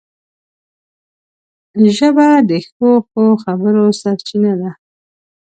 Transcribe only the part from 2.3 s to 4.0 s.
د ښو ښو خبرو